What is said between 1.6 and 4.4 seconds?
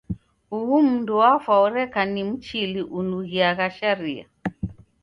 oreka ni Mchili unughiagha sharia.